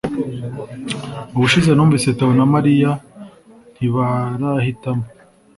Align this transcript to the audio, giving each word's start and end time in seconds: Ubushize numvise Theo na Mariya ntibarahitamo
Ubushize 1.35 1.69
numvise 1.73 2.07
Theo 2.17 2.33
na 2.39 2.45
Mariya 2.53 2.91
ntibarahitamo 3.73 5.05